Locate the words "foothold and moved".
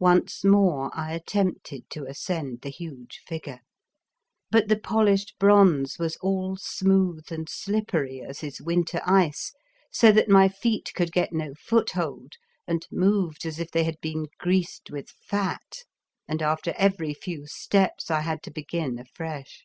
11.54-13.46